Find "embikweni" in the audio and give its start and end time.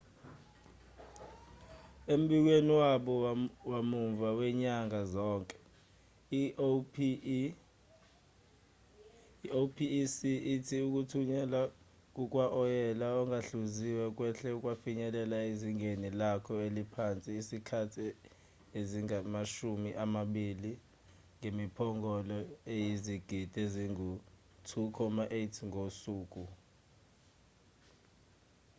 2.13-2.71